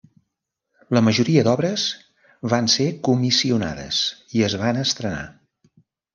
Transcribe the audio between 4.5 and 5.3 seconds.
es van estrenar.